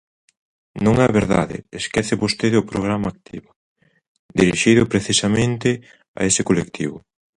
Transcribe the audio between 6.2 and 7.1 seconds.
ese colectivo.